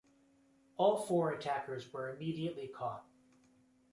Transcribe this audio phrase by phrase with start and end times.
[0.77, 3.05] All four attackers were immediately caught.